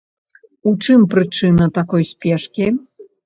У 0.69 0.73
чым 0.85 1.03
прычына 1.11 1.67
такой 1.77 2.03
спешкі? 2.15 2.65